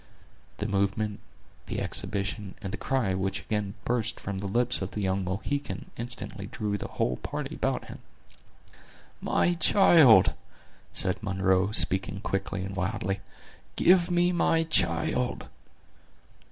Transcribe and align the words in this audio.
The 0.57 0.67
movement, 0.67 1.19
the 1.67 1.79
exhibition, 1.79 2.55
and 2.59 2.73
the 2.73 2.77
cry 2.77 3.13
which 3.13 3.41
again 3.41 3.75
burst 3.85 4.19
from 4.19 4.39
the 4.39 4.47
lips 4.47 4.81
of 4.81 4.89
the 4.89 5.01
young 5.01 5.23
Mohican, 5.23 5.91
instantly 5.95 6.47
drew 6.47 6.75
the 6.75 6.87
whole 6.87 7.17
party 7.17 7.53
about 7.53 7.85
him. 7.85 7.99
"My 9.21 9.53
child!" 9.53 10.33
said 10.91 11.21
Munro, 11.21 11.71
speaking 11.71 12.19
quickly 12.21 12.63
and 12.63 12.75
wildly; 12.75 13.19
"give 13.75 14.09
me 14.09 14.31
my 14.31 14.63
child!" 14.63 15.45